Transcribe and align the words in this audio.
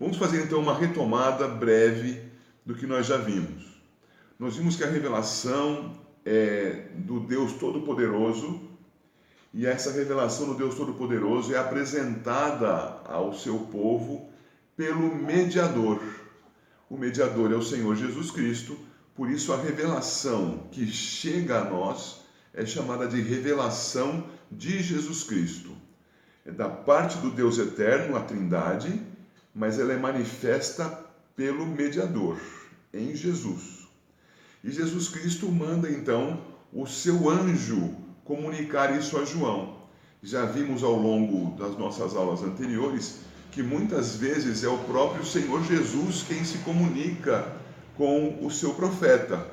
Vamos 0.00 0.16
fazer 0.16 0.42
então 0.42 0.60
uma 0.60 0.74
retomada 0.74 1.46
breve 1.46 2.22
do 2.64 2.74
que 2.74 2.86
nós 2.86 3.04
já 3.04 3.18
vimos. 3.18 3.66
Nós 4.38 4.56
vimos 4.56 4.74
que 4.74 4.82
a 4.82 4.86
revelação 4.86 5.94
é 6.24 6.86
do 6.94 7.20
Deus 7.20 7.52
Todo-Poderoso 7.52 8.62
e 9.52 9.66
essa 9.66 9.92
revelação 9.92 10.46
do 10.46 10.54
Deus 10.54 10.74
Todo-Poderoso 10.74 11.54
é 11.54 11.58
apresentada 11.58 13.02
ao 13.04 13.34
seu 13.34 13.58
povo 13.58 14.30
pelo 14.74 15.14
mediador. 15.14 16.00
O 16.88 16.96
mediador 16.96 17.52
é 17.52 17.56
o 17.56 17.62
Senhor 17.62 17.94
Jesus 17.94 18.30
Cristo, 18.30 18.78
por 19.14 19.30
isso 19.30 19.52
a 19.52 19.60
revelação 19.60 20.68
que 20.72 20.86
chega 20.86 21.58
a 21.58 21.64
nós 21.64 22.22
é 22.54 22.64
chamada 22.64 23.06
de 23.06 23.20
revelação 23.20 24.24
de 24.50 24.82
Jesus 24.82 25.24
Cristo. 25.24 25.76
É 26.46 26.50
da 26.50 26.70
parte 26.70 27.18
do 27.18 27.30
Deus 27.30 27.58
eterno, 27.58 28.16
a 28.16 28.20
Trindade, 28.20 29.09
mas 29.54 29.78
ela 29.78 29.92
é 29.92 29.96
manifesta 29.96 31.04
pelo 31.34 31.66
mediador, 31.66 32.38
em 32.92 33.14
Jesus. 33.14 33.88
E 34.62 34.70
Jesus 34.70 35.08
Cristo 35.08 35.50
manda 35.50 35.90
então 35.90 36.40
o 36.72 36.86
seu 36.86 37.28
anjo 37.28 37.94
comunicar 38.24 38.96
isso 38.96 39.18
a 39.18 39.24
João. 39.24 39.80
Já 40.22 40.44
vimos 40.44 40.82
ao 40.82 40.94
longo 40.94 41.56
das 41.56 41.76
nossas 41.78 42.14
aulas 42.14 42.42
anteriores 42.42 43.20
que 43.50 43.62
muitas 43.62 44.16
vezes 44.16 44.62
é 44.62 44.68
o 44.68 44.78
próprio 44.78 45.24
Senhor 45.24 45.64
Jesus 45.64 46.22
quem 46.22 46.44
se 46.44 46.58
comunica 46.58 47.56
com 47.96 48.38
o 48.44 48.50
seu 48.50 48.74
profeta, 48.74 49.50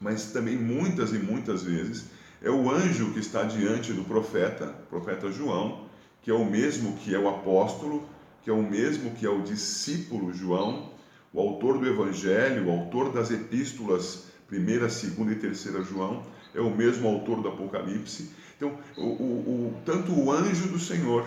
mas 0.00 0.26
também 0.26 0.56
muitas 0.56 1.12
e 1.12 1.18
muitas 1.18 1.62
vezes 1.62 2.04
é 2.42 2.50
o 2.50 2.70
anjo 2.70 3.12
que 3.12 3.18
está 3.18 3.42
diante 3.42 3.92
do 3.92 4.04
profeta, 4.04 4.66
profeta 4.88 5.30
João, 5.30 5.86
que 6.22 6.30
é 6.30 6.34
o 6.34 6.44
mesmo 6.44 6.96
que 6.98 7.14
é 7.14 7.18
o 7.18 7.28
apóstolo, 7.28 8.08
que 8.42 8.50
é 8.50 8.52
o 8.52 8.62
mesmo 8.62 9.10
que 9.12 9.26
é 9.26 9.30
o 9.30 9.42
discípulo 9.42 10.32
João, 10.32 10.90
o 11.32 11.40
autor 11.40 11.78
do 11.78 11.86
evangelho, 11.86 12.66
o 12.66 12.70
autor 12.70 13.12
das 13.12 13.30
epístolas, 13.30 14.24
primeira, 14.48 14.88
segunda 14.88 15.32
e 15.32 15.36
terceira 15.36 15.82
João, 15.82 16.24
é 16.54 16.60
o 16.60 16.74
mesmo 16.74 17.08
autor 17.08 17.40
do 17.40 17.48
Apocalipse. 17.48 18.30
Então, 18.56 18.78
o, 18.96 19.02
o, 19.02 19.68
o, 19.68 19.82
tanto 19.84 20.12
o 20.12 20.32
anjo 20.32 20.68
do 20.68 20.78
Senhor, 20.78 21.26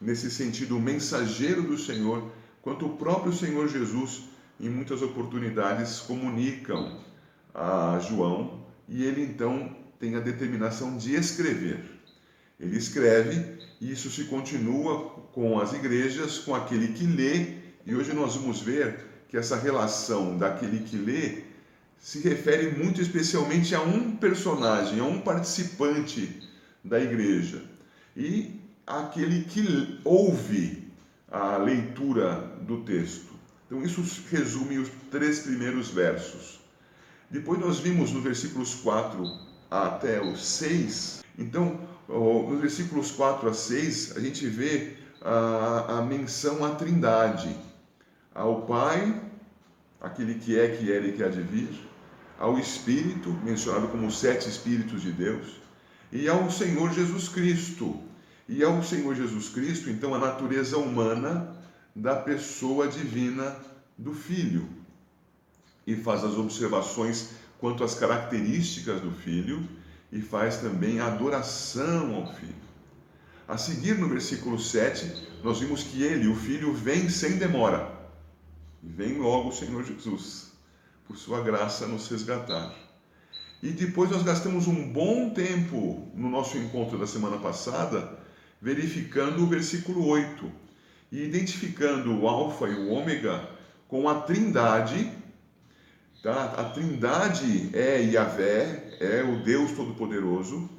nesse 0.00 0.30
sentido, 0.30 0.76
o 0.76 0.80
mensageiro 0.80 1.62
do 1.62 1.78
Senhor, 1.78 2.30
quanto 2.60 2.86
o 2.86 2.96
próprio 2.96 3.32
Senhor 3.32 3.68
Jesus, 3.68 4.24
em 4.60 4.68
muitas 4.68 5.02
oportunidades, 5.02 6.00
comunicam 6.00 7.00
a 7.54 7.98
João 8.08 8.62
e 8.88 9.02
ele 9.02 9.22
então 9.22 9.74
tem 9.98 10.14
a 10.16 10.20
determinação 10.20 10.96
de 10.96 11.14
escrever. 11.14 12.01
Ele 12.62 12.78
escreve 12.78 13.44
e 13.80 13.90
isso 13.90 14.08
se 14.08 14.24
continua 14.24 15.10
com 15.32 15.58
as 15.58 15.72
igrejas, 15.72 16.38
com 16.38 16.54
aquele 16.54 16.92
que 16.92 17.04
lê, 17.04 17.56
e 17.84 17.96
hoje 17.96 18.12
nós 18.12 18.36
vamos 18.36 18.60
ver 18.60 19.00
que 19.28 19.36
essa 19.36 19.56
relação 19.56 20.38
daquele 20.38 20.84
que 20.84 20.96
lê 20.96 21.42
se 21.98 22.20
refere 22.20 22.70
muito 22.70 23.00
especialmente 23.00 23.74
a 23.74 23.82
um 23.82 24.16
personagem, 24.16 25.00
a 25.00 25.04
um 25.04 25.20
participante 25.20 26.48
da 26.84 27.00
igreja. 27.00 27.64
E 28.16 28.60
aquele 28.86 29.44
que 29.44 29.98
ouve 30.04 30.92
a 31.28 31.56
leitura 31.56 32.34
do 32.60 32.84
texto. 32.84 33.32
Então, 33.66 33.82
isso 33.82 34.04
resume 34.30 34.78
os 34.78 34.88
três 35.10 35.40
primeiros 35.40 35.88
versos. 35.88 36.60
Depois, 37.30 37.58
nós 37.58 37.80
vimos 37.80 38.12
no 38.12 38.20
versículos 38.20 38.74
4 38.76 39.24
até 39.70 40.20
o 40.20 40.36
6. 40.36 41.21
Então, 41.38 41.80
nos 42.08 42.60
versículos 42.60 43.10
4 43.10 43.48
a 43.48 43.54
6, 43.54 44.16
a 44.16 44.20
gente 44.20 44.46
vê 44.46 44.96
a, 45.20 45.98
a 45.98 46.02
menção 46.02 46.64
à 46.64 46.74
Trindade: 46.74 47.56
ao 48.34 48.62
Pai, 48.62 49.20
aquele 50.00 50.34
que 50.34 50.58
é, 50.58 50.68
que 50.68 50.92
era 50.92 51.06
e 51.06 51.12
que 51.12 51.22
há 51.22 51.28
de 51.28 51.40
vir 51.40 51.68
ao 52.38 52.58
Espírito, 52.58 53.30
mencionado 53.44 53.88
como 53.88 54.06
os 54.06 54.18
sete 54.18 54.48
Espíritos 54.48 55.02
de 55.02 55.12
Deus, 55.12 55.60
e 56.10 56.28
ao 56.28 56.50
Senhor 56.50 56.92
Jesus 56.92 57.28
Cristo. 57.28 58.00
E 58.48 58.62
ao 58.64 58.82
Senhor 58.82 59.14
Jesus 59.14 59.48
Cristo, 59.48 59.88
então, 59.88 60.14
a 60.14 60.18
natureza 60.18 60.76
humana 60.76 61.56
da 61.94 62.16
pessoa 62.16 62.88
divina 62.88 63.56
do 63.96 64.12
Filho. 64.12 64.68
E 65.86 65.94
faz 65.94 66.24
as 66.24 66.34
observações 66.34 67.30
quanto 67.58 67.84
às 67.84 67.94
características 67.94 69.00
do 69.00 69.12
Filho 69.12 69.66
e 70.12 70.20
faz 70.20 70.58
também 70.58 71.00
adoração 71.00 72.14
ao 72.14 72.34
Filho. 72.34 72.54
A 73.48 73.56
seguir, 73.56 73.98
no 73.98 74.08
versículo 74.08 74.58
7, 74.58 75.30
nós 75.42 75.58
vimos 75.58 75.82
que 75.82 76.02
ele, 76.02 76.28
o 76.28 76.36
Filho, 76.36 76.72
vem 76.72 77.08
sem 77.08 77.38
demora. 77.38 77.90
Vem 78.82 79.18
logo 79.18 79.48
o 79.48 79.52
Senhor 79.52 79.82
Jesus 79.82 80.52
por 81.06 81.16
sua 81.16 81.42
graça, 81.42 81.86
nos 81.86 82.08
resgatar. 82.08 82.74
E 83.62 83.70
depois 83.70 84.10
nós 84.10 84.22
gastamos 84.22 84.66
um 84.66 84.92
bom 84.92 85.30
tempo 85.30 86.10
no 86.14 86.28
nosso 86.28 86.58
encontro 86.58 86.98
da 86.98 87.06
semana 87.06 87.38
passada, 87.38 88.18
verificando 88.60 89.42
o 89.42 89.46
versículo 89.46 90.06
8 90.06 90.50
e 91.10 91.22
identificando 91.22 92.18
o 92.18 92.26
Alfa 92.28 92.66
e 92.68 92.74
o 92.74 92.90
Ômega 92.90 93.48
com 93.86 94.08
a 94.08 94.22
Trindade. 94.22 95.12
Tá? 96.22 96.54
A 96.56 96.64
Trindade 96.70 97.70
é 97.72 98.00
Yahvé, 98.00 98.91
é 99.02 99.24
o 99.24 99.42
Deus 99.42 99.72
Todo-Poderoso, 99.72 100.70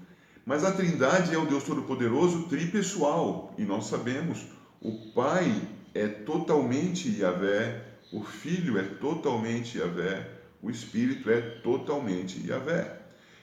mas 0.46 0.64
a 0.64 0.72
Trindade 0.72 1.36
é 1.36 1.38
o 1.38 1.46
Deus 1.46 1.64
Todo-Poderoso 1.64 2.44
tripessoal, 2.44 3.54
e 3.58 3.64
nós 3.64 3.88
sabemos, 3.88 4.46
o 4.82 5.12
Pai 5.14 5.62
é 5.94 6.08
totalmente 6.08 7.20
Yahvé, 7.20 7.84
o 8.14 8.24
Filho 8.24 8.78
é 8.78 8.84
totalmente 8.84 9.78
Yahvé, 9.78 10.30
o 10.62 10.70
Espírito 10.70 11.30
é 11.30 11.42
totalmente 11.42 12.46
Yahvé. 12.48 13.00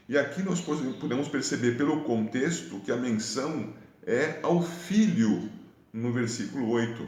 E 0.08 0.16
aqui 0.16 0.42
nós 0.42 0.60
podemos 0.60 1.28
perceber 1.28 1.76
pelo 1.76 2.00
contexto 2.00 2.80
que 2.80 2.90
a 2.90 2.96
menção 2.96 3.74
é 4.06 4.40
ao 4.42 4.62
Filho 4.62 5.48
no 5.92 6.12
versículo 6.12 6.70
8. 6.70 7.06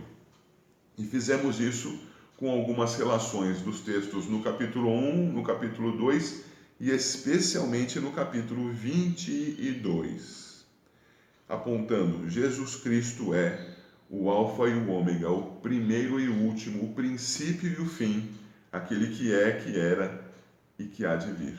E 0.99 1.05
fizemos 1.05 1.59
isso 1.59 1.99
com 2.37 2.50
algumas 2.50 2.97
relações 2.97 3.61
dos 3.62 3.81
textos 3.81 4.27
no 4.27 4.43
capítulo 4.43 4.91
1, 4.91 5.32
no 5.32 5.43
capítulo 5.43 5.97
2 5.97 6.52
e 6.82 6.91
especialmente 6.91 8.00
no 8.00 8.10
capítulo 8.10 8.72
22, 8.72 10.66
apontando 11.48 12.28
Jesus 12.28 12.75
Cristo 12.75 13.32
é 13.32 13.76
o 14.10 14.28
Alfa 14.28 14.65
e 14.65 14.75
o 14.75 14.91
Ômega, 14.91 15.31
o 15.31 15.60
primeiro 15.60 16.19
e 16.19 16.28
o 16.28 16.37
último, 16.43 16.82
o 16.82 16.93
princípio 16.93 17.70
e 17.70 17.81
o 17.81 17.87
fim, 17.87 18.28
aquele 18.72 19.15
que 19.15 19.32
é, 19.32 19.53
que 19.53 19.78
era 19.78 20.28
e 20.76 20.87
que 20.87 21.06
há 21.06 21.15
de 21.15 21.31
vir. 21.31 21.56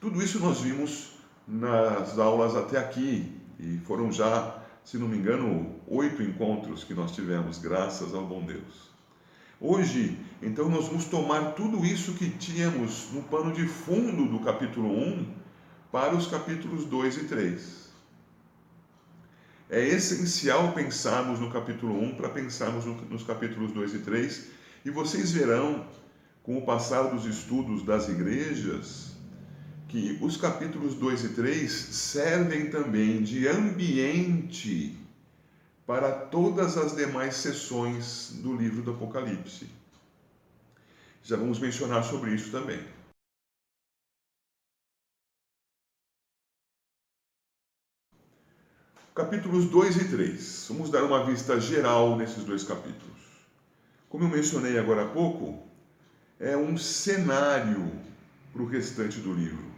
Tudo 0.00 0.20
isso 0.20 0.40
nós 0.40 0.60
vimos 0.60 1.12
nas 1.46 2.18
aulas 2.18 2.56
até 2.56 2.78
aqui, 2.78 3.40
e 3.60 3.78
foram 3.86 4.10
já, 4.10 4.60
se 4.82 4.98
não 4.98 5.06
me 5.06 5.18
engano, 5.18 5.76
oito 5.86 6.20
encontros 6.20 6.82
que 6.82 6.94
nós 6.94 7.12
tivemos, 7.12 7.58
graças 7.58 8.12
ao 8.12 8.26
bom 8.26 8.44
Deus. 8.44 8.91
Hoje, 9.64 10.18
então, 10.42 10.68
nós 10.68 10.88
vamos 10.88 11.04
tomar 11.04 11.52
tudo 11.52 11.86
isso 11.86 12.14
que 12.14 12.28
tínhamos 12.28 13.10
no 13.12 13.22
pano 13.22 13.52
de 13.52 13.64
fundo 13.66 14.26
do 14.26 14.40
capítulo 14.40 14.90
1 14.90 15.26
para 15.92 16.16
os 16.16 16.26
capítulos 16.26 16.84
2 16.84 17.16
e 17.18 17.24
3 17.24 17.82
é 19.72 19.88
essencial 19.88 20.72
pensarmos 20.72 21.40
no 21.40 21.50
capítulo 21.50 21.98
1 21.98 22.16
para 22.16 22.28
pensarmos 22.28 22.84
nos 23.08 23.22
capítulos 23.22 23.72
2 23.72 23.94
e 23.94 23.98
3, 24.00 24.46
e 24.84 24.90
vocês 24.90 25.32
verão, 25.32 25.86
com 26.42 26.58
o 26.58 26.66
passar 26.66 27.04
dos 27.04 27.24
estudos 27.24 27.82
das 27.82 28.06
igrejas, 28.06 29.12
que 29.88 30.18
os 30.20 30.36
capítulos 30.36 30.94
2 30.96 31.24
e 31.24 31.28
3 31.30 31.72
servem 31.72 32.68
também 32.68 33.22
de 33.22 33.48
ambiente 33.48 34.94
para 35.86 36.12
todas 36.12 36.76
as 36.76 36.94
demais 36.94 37.36
sessões 37.36 38.32
do 38.42 38.54
livro 38.54 38.82
do 38.82 38.92
Apocalipse. 38.92 39.68
Já 41.22 41.36
vamos 41.36 41.58
mencionar 41.58 42.04
sobre 42.04 42.34
isso 42.34 42.50
também. 42.50 42.84
Capítulos 49.14 49.66
2 49.66 49.96
e 49.96 50.08
3. 50.08 50.66
Vamos 50.70 50.90
dar 50.90 51.04
uma 51.04 51.24
vista 51.24 51.60
geral 51.60 52.16
nesses 52.16 52.44
dois 52.44 52.64
capítulos. 52.64 53.20
Como 54.08 54.24
eu 54.24 54.28
mencionei 54.28 54.78
agora 54.78 55.04
há 55.04 55.08
pouco, 55.08 55.62
é 56.40 56.56
um 56.56 56.76
cenário 56.78 57.92
para 58.52 58.62
o 58.62 58.66
restante 58.66 59.20
do 59.20 59.32
livro. 59.32 59.70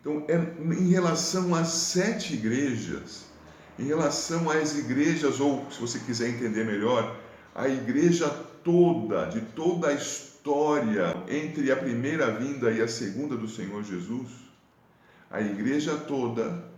Então, 0.00 0.24
é, 0.28 0.36
em 0.74 0.88
relação 0.88 1.54
às 1.54 1.68
sete 1.68 2.34
igrejas, 2.34 3.26
em 3.80 3.86
relação 3.86 4.50
às 4.50 4.76
igrejas, 4.76 5.40
ou 5.40 5.66
se 5.70 5.80
você 5.80 5.98
quiser 6.00 6.28
entender 6.28 6.64
melhor, 6.64 7.18
a 7.54 7.66
igreja 7.66 8.28
toda, 8.62 9.24
de 9.26 9.40
toda 9.40 9.88
a 9.88 9.94
história 9.94 11.16
entre 11.26 11.72
a 11.72 11.76
primeira 11.76 12.30
vinda 12.30 12.70
e 12.70 12.82
a 12.82 12.86
segunda 12.86 13.36
do 13.36 13.48
Senhor 13.48 13.82
Jesus, 13.82 14.28
a 15.30 15.40
igreja 15.40 15.96
toda 15.96 16.68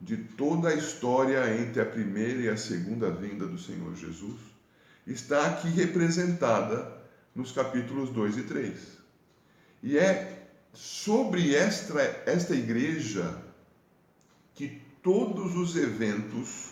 de 0.00 0.16
toda 0.16 0.68
a 0.68 0.74
história 0.74 1.58
entre 1.58 1.80
a 1.80 1.86
primeira 1.86 2.40
e 2.40 2.48
a 2.48 2.56
segunda 2.56 3.10
vinda 3.10 3.46
do 3.46 3.58
Senhor 3.58 3.94
Jesus, 3.96 4.38
está 5.06 5.46
aqui 5.46 5.68
representada 5.68 6.92
nos 7.34 7.52
capítulos 7.52 8.10
2 8.10 8.38
e 8.38 8.42
3. 8.42 8.78
E 9.82 9.98
é 9.98 10.48
sobre 10.72 11.54
esta, 11.54 12.00
esta 12.26 12.54
igreja 12.54 13.42
que 14.54 14.85
todos 15.06 15.54
os 15.54 15.76
eventos 15.76 16.70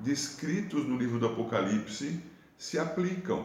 descritos 0.00 0.86
no 0.86 0.96
livro 0.96 1.18
do 1.18 1.26
Apocalipse 1.26 2.18
se 2.56 2.78
aplicam. 2.78 3.44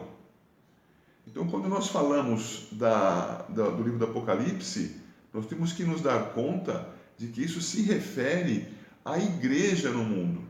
Então, 1.26 1.46
quando 1.46 1.68
nós 1.68 1.88
falamos 1.88 2.66
da, 2.72 3.44
da, 3.50 3.68
do 3.68 3.82
livro 3.82 3.98
do 3.98 4.06
Apocalipse, 4.06 4.96
nós 5.30 5.44
temos 5.44 5.74
que 5.74 5.84
nos 5.84 6.00
dar 6.00 6.32
conta 6.32 6.88
de 7.18 7.26
que 7.26 7.42
isso 7.44 7.60
se 7.60 7.82
refere 7.82 8.66
à 9.04 9.18
igreja 9.18 9.90
no 9.90 10.02
mundo. 10.02 10.40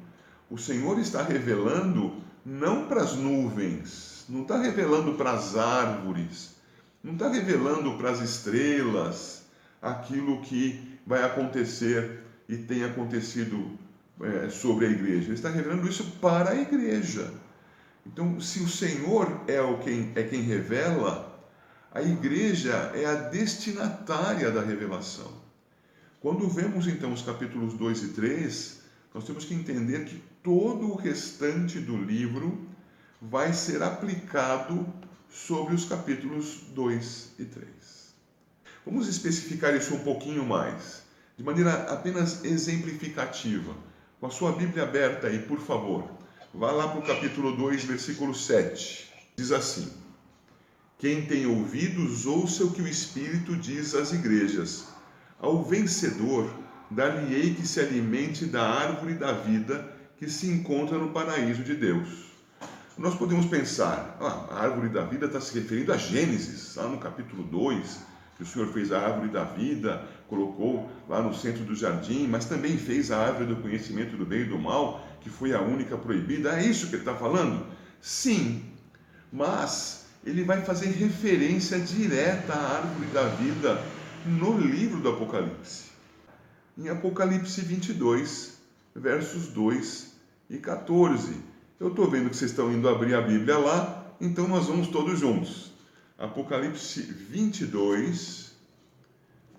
O 0.48 0.56
Senhor 0.56 0.96
está 1.00 1.24
revelando 1.24 2.14
não 2.46 2.86
para 2.86 3.02
as 3.02 3.16
nuvens, 3.16 4.24
não 4.28 4.42
está 4.42 4.56
revelando 4.56 5.14
para 5.14 5.32
as 5.32 5.56
árvores, 5.56 6.54
não 7.02 7.14
está 7.14 7.28
revelando 7.28 7.98
para 7.98 8.12
as 8.12 8.20
estrelas 8.20 9.42
aquilo 9.82 10.42
que 10.42 10.96
vai 11.04 11.24
acontecer 11.24 12.19
e 12.50 12.58
tem 12.58 12.82
acontecido 12.82 13.78
é, 14.20 14.50
sobre 14.50 14.86
a 14.86 14.90
igreja. 14.90 15.26
Ele 15.26 15.34
está 15.34 15.48
revelando 15.48 15.88
isso 15.88 16.04
para 16.20 16.50
a 16.50 16.60
igreja. 16.60 17.32
Então, 18.04 18.40
se 18.40 18.60
o 18.60 18.68
Senhor 18.68 19.42
é, 19.46 19.60
o 19.60 19.78
quem, 19.78 20.10
é 20.16 20.24
quem 20.24 20.42
revela, 20.42 21.48
a 21.92 22.02
igreja 22.02 22.74
é 22.94 23.06
a 23.06 23.14
destinatária 23.14 24.50
da 24.50 24.62
revelação. 24.62 25.32
Quando 26.20 26.48
vemos 26.48 26.88
então 26.88 27.12
os 27.12 27.22
capítulos 27.22 27.74
2 27.74 28.02
e 28.02 28.08
3, 28.08 28.80
nós 29.14 29.24
temos 29.24 29.44
que 29.44 29.54
entender 29.54 30.04
que 30.04 30.22
todo 30.42 30.90
o 30.90 30.96
restante 30.96 31.78
do 31.78 31.96
livro 31.96 32.66
vai 33.22 33.52
ser 33.52 33.82
aplicado 33.82 34.86
sobre 35.28 35.74
os 35.74 35.84
capítulos 35.84 36.64
2 36.74 37.32
e 37.38 37.44
3. 37.44 37.68
Vamos 38.84 39.06
especificar 39.06 39.74
isso 39.76 39.94
um 39.94 40.00
pouquinho 40.00 40.44
mais, 40.44 41.02
de 41.40 41.46
maneira 41.46 41.72
apenas 41.90 42.44
exemplificativa. 42.44 43.74
Com 44.20 44.26
a 44.26 44.30
sua 44.30 44.52
Bíblia 44.52 44.82
aberta 44.82 45.26
aí, 45.26 45.38
por 45.38 45.58
favor. 45.58 46.06
Vá 46.52 46.70
lá 46.70 46.88
para 46.88 47.00
o 47.00 47.06
capítulo 47.06 47.56
2, 47.56 47.82
versículo 47.84 48.34
7. 48.34 49.10
Diz 49.36 49.50
assim: 49.50 49.90
Quem 50.98 51.24
tem 51.24 51.46
ouvidos, 51.46 52.26
ouça 52.26 52.64
o 52.64 52.72
que 52.72 52.82
o 52.82 52.86
Espírito 52.86 53.56
diz 53.56 53.94
às 53.94 54.12
igrejas. 54.12 54.88
Ao 55.38 55.64
vencedor, 55.64 56.54
dar-lhe-ei 56.90 57.54
que 57.54 57.66
se 57.66 57.80
alimente 57.80 58.44
da 58.44 58.62
árvore 58.62 59.14
da 59.14 59.32
vida 59.32 59.96
que 60.18 60.28
se 60.28 60.46
encontra 60.46 60.98
no 60.98 61.08
paraíso 61.08 61.64
de 61.64 61.74
Deus. 61.74 62.26
Nós 62.98 63.14
podemos 63.14 63.46
pensar, 63.46 64.18
ah, 64.20 64.46
a 64.50 64.62
árvore 64.64 64.90
da 64.90 65.06
vida 65.06 65.24
está 65.24 65.40
se 65.40 65.58
referindo 65.58 65.90
a 65.90 65.96
Gênesis, 65.96 66.74
lá 66.74 66.86
no 66.86 66.98
capítulo 66.98 67.44
2, 67.44 67.86
que 67.86 68.09
o 68.42 68.46
Senhor 68.46 68.68
fez 68.68 68.92
a 68.92 69.00
árvore 69.00 69.28
da 69.28 69.44
vida, 69.44 70.02
colocou 70.28 70.90
lá 71.08 71.20
no 71.22 71.34
centro 71.34 71.64
do 71.64 71.74
jardim, 71.74 72.26
mas 72.26 72.44
também 72.44 72.78
fez 72.78 73.10
a 73.10 73.18
árvore 73.18 73.46
do 73.46 73.56
conhecimento 73.56 74.16
do 74.16 74.24
bem 74.24 74.42
e 74.42 74.44
do 74.44 74.58
mal, 74.58 75.06
que 75.20 75.28
foi 75.28 75.52
a 75.52 75.60
única 75.60 75.96
proibida. 75.96 76.58
É 76.58 76.64
isso 76.64 76.88
que 76.88 76.94
ele 76.94 77.02
está 77.02 77.14
falando? 77.14 77.66
Sim, 78.00 78.62
mas 79.32 80.06
ele 80.24 80.44
vai 80.44 80.62
fazer 80.62 80.90
referência 80.90 81.78
direta 81.78 82.52
à 82.52 82.78
árvore 82.78 83.06
da 83.12 83.24
vida 83.24 83.82
no 84.24 84.58
livro 84.58 85.00
do 85.00 85.08
Apocalipse. 85.08 85.90
Em 86.78 86.88
Apocalipse 86.88 87.60
22, 87.60 88.58
versos 88.94 89.48
2 89.48 90.14
e 90.50 90.58
14. 90.58 91.34
Eu 91.78 91.88
estou 91.88 92.10
vendo 92.10 92.30
que 92.30 92.36
vocês 92.36 92.50
estão 92.50 92.72
indo 92.72 92.88
abrir 92.88 93.14
a 93.14 93.20
Bíblia 93.20 93.58
lá, 93.58 94.14
então 94.20 94.46
nós 94.46 94.66
vamos 94.66 94.88
todos 94.88 95.18
juntos. 95.18 95.69
Apocalipse 96.20 97.00
22, 97.00 98.52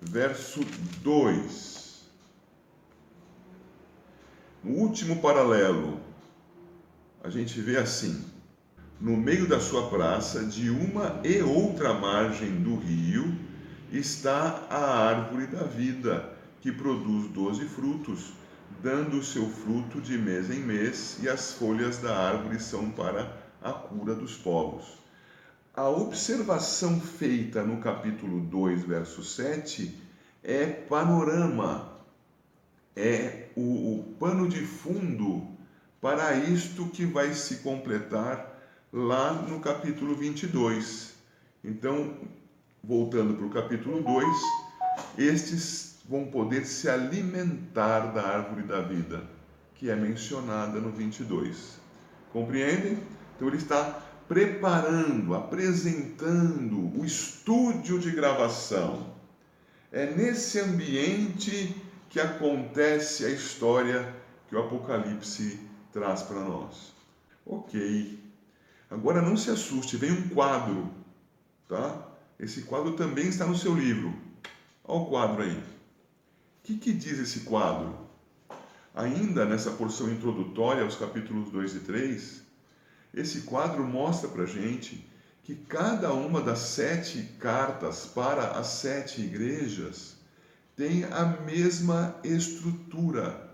verso 0.00 0.60
2. 1.02 2.04
No 4.62 4.70
último 4.76 5.20
paralelo, 5.20 5.98
a 7.24 7.28
gente 7.28 7.60
vê 7.60 7.78
assim: 7.78 8.24
no 9.00 9.16
meio 9.16 9.48
da 9.48 9.58
sua 9.58 9.90
praça, 9.90 10.44
de 10.44 10.70
uma 10.70 11.20
e 11.24 11.42
outra 11.42 11.94
margem 11.94 12.62
do 12.62 12.76
rio, 12.76 13.36
está 13.90 14.64
a 14.70 15.08
árvore 15.08 15.48
da 15.48 15.64
vida, 15.64 16.32
que 16.60 16.70
produz 16.70 17.28
doze 17.32 17.64
frutos, 17.64 18.34
dando 18.80 19.18
o 19.18 19.24
seu 19.24 19.50
fruto 19.50 20.00
de 20.00 20.16
mês 20.16 20.48
em 20.48 20.60
mês, 20.60 21.18
e 21.20 21.28
as 21.28 21.54
folhas 21.54 21.98
da 21.98 22.16
árvore 22.16 22.60
são 22.60 22.88
para 22.88 23.36
a 23.60 23.72
cura 23.72 24.14
dos 24.14 24.36
povos. 24.36 25.01
A 25.74 25.88
observação 25.88 27.00
feita 27.00 27.62
no 27.62 27.78
capítulo 27.78 28.40
2, 28.40 28.82
verso 28.82 29.24
7, 29.24 29.98
é 30.42 30.66
panorama 30.66 31.92
é 32.94 33.48
o, 33.56 34.00
o 34.00 34.02
pano 34.20 34.46
de 34.46 34.60
fundo 34.66 35.48
para 35.98 36.34
isto 36.34 36.86
que 36.88 37.06
vai 37.06 37.32
se 37.32 37.56
completar 37.60 38.60
lá 38.92 39.32
no 39.32 39.60
capítulo 39.60 40.14
22. 40.14 41.14
Então, 41.64 42.18
voltando 42.84 43.32
para 43.32 43.46
o 43.46 43.50
capítulo 43.50 44.02
2, 44.02 44.26
estes 45.16 45.96
vão 46.06 46.26
poder 46.26 46.66
se 46.66 46.86
alimentar 46.86 48.12
da 48.12 48.22
árvore 48.22 48.64
da 48.64 48.82
vida, 48.82 49.24
que 49.76 49.88
é 49.88 49.96
mencionada 49.96 50.78
no 50.78 50.90
22. 50.90 51.80
Compreendem? 52.30 52.98
Então, 53.34 53.48
ele 53.48 53.56
está 53.56 54.11
preparando, 54.32 55.34
apresentando 55.34 56.98
o 56.98 57.04
estúdio 57.04 57.98
de 57.98 58.10
gravação. 58.12 59.14
É 59.92 60.06
nesse 60.06 60.58
ambiente 60.58 61.76
que 62.08 62.18
acontece 62.18 63.26
a 63.26 63.28
história 63.28 64.16
que 64.48 64.56
o 64.56 64.58
Apocalipse 64.58 65.60
traz 65.92 66.22
para 66.22 66.40
nós. 66.40 66.94
Ok. 67.44 68.18
Agora 68.90 69.20
não 69.20 69.36
se 69.36 69.50
assuste, 69.50 69.98
vem 69.98 70.12
um 70.12 70.30
quadro, 70.30 70.90
tá? 71.68 72.08
Esse 72.40 72.62
quadro 72.62 72.92
também 72.92 73.28
está 73.28 73.44
no 73.44 73.54
seu 73.54 73.74
livro. 73.74 74.14
Olha 74.82 75.00
o 75.00 75.06
quadro 75.10 75.42
aí. 75.42 75.58
O 75.58 75.62
que, 76.62 76.78
que 76.78 76.92
diz 76.94 77.18
esse 77.18 77.40
quadro? 77.40 77.94
Ainda 78.94 79.44
nessa 79.44 79.72
porção 79.72 80.10
introdutória 80.10 80.84
aos 80.84 80.96
capítulos 80.96 81.50
2 81.50 81.74
e 81.74 81.80
3, 81.80 82.51
esse 83.14 83.42
quadro 83.42 83.84
mostra 83.84 84.28
para 84.28 84.46
gente 84.46 85.06
que 85.42 85.54
cada 85.54 86.12
uma 86.12 86.40
das 86.40 86.60
sete 86.60 87.22
cartas 87.38 88.06
para 88.06 88.52
as 88.52 88.68
sete 88.68 89.20
igrejas 89.20 90.16
tem 90.76 91.04
a 91.04 91.24
mesma 91.24 92.16
estrutura. 92.22 93.50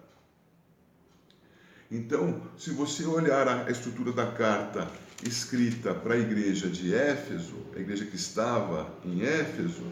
Então, 1.90 2.42
se 2.58 2.70
você 2.70 3.04
olhar 3.06 3.48
a 3.48 3.70
estrutura 3.70 4.12
da 4.12 4.30
carta 4.32 4.86
escrita 5.26 5.94
para 5.94 6.14
a 6.14 6.18
igreja 6.18 6.68
de 6.68 6.94
Éfeso, 6.94 7.56
a 7.74 7.80
igreja 7.80 8.04
que 8.04 8.16
estava 8.16 8.94
em 9.04 9.22
Éfeso, 9.22 9.82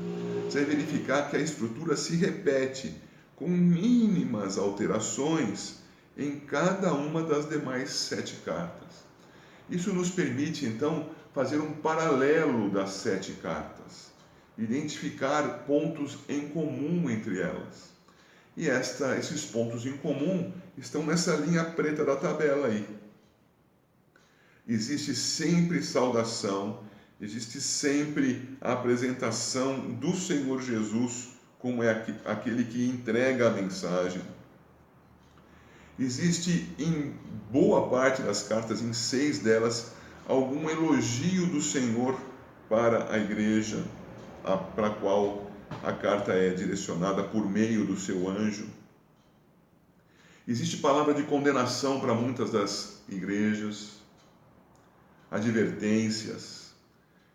você 0.44 0.64
vai 0.64 0.76
verificar 0.76 1.30
que 1.30 1.37
a 1.37 1.40
estrutura 1.40 1.96
se 1.96 2.14
repete 2.16 2.94
com 3.35 3.49
mínimas 3.49 4.58
alterações 4.58 5.76
em 6.16 6.38
cada 6.38 6.92
uma 6.92 7.23
das 7.23 7.49
demais 7.49 7.90
sete 7.90 8.37
cartas. 8.44 9.05
Isso 9.68 9.92
nos 9.92 10.11
permite, 10.11 10.64
então, 10.64 11.11
fazer 11.35 11.58
um 11.58 11.73
paralelo 11.75 12.70
das 12.70 12.90
sete 12.90 13.32
cartas 13.32 14.16
identificar 14.58 15.64
pontos 15.66 16.18
em 16.28 16.49
comum 16.49 17.11
entre 17.11 17.40
elas. 17.40 17.90
E 18.56 18.68
esta, 18.68 19.16
esses 19.18 19.44
pontos 19.44 19.85
em 19.85 19.96
comum 19.99 20.50
estão 20.78 21.04
nessa 21.04 21.37
linha 21.37 21.64
preta 21.64 22.04
da 22.04 22.16
tabela 22.16 22.68
aí. 22.68 22.87
Existe 24.66 25.14
sempre 25.14 25.82
saudação, 25.82 26.82
existe 27.20 27.61
sempre 27.61 28.56
a 28.61 28.73
apresentação 28.73 29.90
do 29.90 30.16
Senhor 30.16 30.62
Jesus 30.62 31.28
como 31.58 31.82
é 31.82 32.04
aquele 32.25 32.64
que 32.64 32.87
entrega 32.87 33.49
a 33.49 33.50
mensagem. 33.50 34.23
Existe 35.99 36.69
em 36.79 37.15
boa 37.50 37.88
parte 37.88 38.23
das 38.23 38.43
cartas, 38.43 38.83
em 38.83 38.93
seis 38.93 39.38
delas, 39.38 39.93
algum 40.29 40.69
elogio 40.69 41.47
do 41.47 41.62
Senhor 41.62 42.15
para 42.69 43.12
a 43.12 43.19
igreja, 43.19 43.83
para 44.75 44.88
a 44.88 44.91
qual 44.91 45.50
a 45.83 45.93
carta 45.93 46.33
é 46.33 46.50
direcionada 46.50 47.23
por 47.23 47.49
meio 47.49 47.87
do 47.87 47.97
seu 47.97 48.29
anjo. 48.29 48.67
Existe 50.47 50.76
palavra 50.76 51.15
de 51.15 51.23
condenação 51.25 51.99
para 51.99 52.15
muitas 52.15 52.50
das 52.50 53.03
igrejas, 53.09 53.95
advertências, 55.31 56.73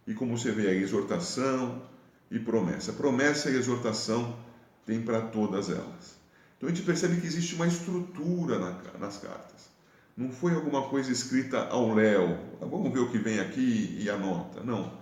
e 0.06 0.14
como 0.14 0.38
você 0.38 0.52
vê, 0.52 0.68
a 0.68 0.74
exortação 0.74 1.82
e 2.30 2.40
promessa. 2.40 2.94
Promessa 2.94 3.50
e 3.50 3.56
exortação 3.56 4.38
tem 4.86 5.02
para 5.02 5.22
todas 5.22 5.70
elas. 5.70 6.21
Então 6.62 6.70
a 6.70 6.76
gente 6.76 6.86
percebe 6.86 7.20
que 7.20 7.26
existe 7.26 7.56
uma 7.56 7.66
estrutura 7.66 8.60
nas 9.00 9.18
cartas. 9.18 9.72
Não 10.16 10.32
foi 10.32 10.54
alguma 10.54 10.84
coisa 10.90 11.12
escrita 11.12 11.66
ao 11.70 11.92
léu. 11.92 12.38
Vamos 12.60 12.94
ver 12.94 13.00
o 13.00 13.10
que 13.10 13.18
vem 13.18 13.40
aqui 13.40 13.98
e 14.00 14.08
anota. 14.08 14.64
Não. 14.64 14.96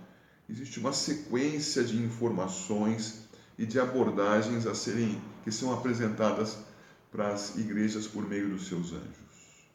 Existe 0.48 0.80
uma 0.80 0.94
sequência 0.94 1.84
de 1.84 2.02
informações 2.02 3.28
e 3.58 3.66
de 3.66 3.78
abordagens 3.78 4.66
a 4.66 4.74
serem 4.74 5.20
que 5.44 5.52
são 5.52 5.70
apresentadas 5.70 6.56
para 7.12 7.28
as 7.28 7.54
igrejas 7.58 8.06
por 8.06 8.26
meio 8.26 8.48
dos 8.48 8.66
seus 8.66 8.94
anjos. 8.94 9.66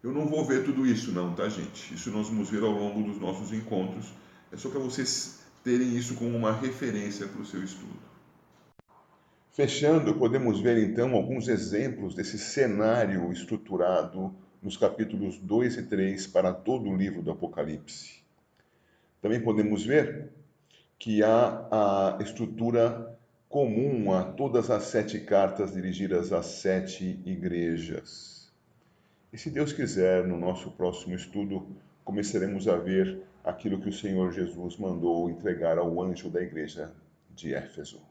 Eu 0.00 0.12
não 0.12 0.28
vou 0.28 0.44
ver 0.46 0.64
tudo 0.64 0.86
isso 0.86 1.10
não, 1.10 1.34
tá, 1.34 1.48
gente? 1.48 1.92
Isso 1.92 2.08
nós 2.12 2.28
vamos 2.28 2.48
ver 2.48 2.62
ao 2.62 2.70
longo 2.70 3.02
dos 3.02 3.20
nossos 3.20 3.52
encontros. 3.52 4.06
É 4.52 4.56
só 4.56 4.68
para 4.68 4.78
vocês 4.78 5.40
terem 5.64 5.96
isso 5.96 6.14
como 6.14 6.36
uma 6.36 6.52
referência 6.52 7.26
para 7.26 7.42
o 7.42 7.44
seu 7.44 7.64
estudo. 7.64 8.09
Fechando, 9.60 10.14
podemos 10.14 10.58
ver 10.58 10.78
então 10.78 11.14
alguns 11.14 11.46
exemplos 11.46 12.14
desse 12.14 12.38
cenário 12.38 13.30
estruturado 13.30 14.34
nos 14.62 14.74
capítulos 14.74 15.36
2 15.36 15.76
e 15.76 15.82
3 15.82 16.26
para 16.28 16.50
todo 16.50 16.88
o 16.88 16.96
livro 16.96 17.20
do 17.20 17.30
Apocalipse. 17.30 18.22
Também 19.20 19.38
podemos 19.38 19.84
ver 19.84 20.30
que 20.98 21.22
há 21.22 21.68
a 21.70 22.22
estrutura 22.22 23.14
comum 23.50 24.10
a 24.14 24.24
todas 24.24 24.70
as 24.70 24.84
sete 24.84 25.20
cartas 25.20 25.74
dirigidas 25.74 26.32
às 26.32 26.46
sete 26.46 27.20
igrejas. 27.26 28.50
E 29.30 29.36
se 29.36 29.50
Deus 29.50 29.74
quiser, 29.74 30.26
no 30.26 30.38
nosso 30.38 30.70
próximo 30.70 31.14
estudo, 31.14 31.66
começaremos 32.02 32.66
a 32.66 32.78
ver 32.78 33.20
aquilo 33.44 33.78
que 33.78 33.90
o 33.90 33.92
Senhor 33.92 34.32
Jesus 34.32 34.78
mandou 34.78 35.28
entregar 35.28 35.76
ao 35.76 36.02
anjo 36.02 36.30
da 36.30 36.40
igreja 36.40 36.94
de 37.36 37.52
Éfeso. 37.52 38.09